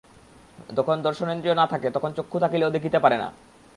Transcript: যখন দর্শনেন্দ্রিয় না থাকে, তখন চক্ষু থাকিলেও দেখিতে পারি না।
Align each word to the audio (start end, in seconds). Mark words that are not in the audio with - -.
যখন 0.77 0.95
দর্শনেন্দ্রিয় 1.01 1.55
না 1.55 1.65
থাকে, 1.67 1.87
তখন 1.91 2.09
চক্ষু 2.13 2.37
থাকিলেও 2.39 2.73
দেখিতে 2.75 2.97
পারি 2.99 3.17
না। 3.17 3.27